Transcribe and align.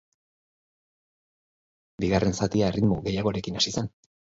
Bigarren 2.07 2.37
zatia 2.41 2.75
erritmo 2.75 3.03
gehiagorekin 3.09 3.65
hasi 3.67 3.81
zen. 3.81 3.97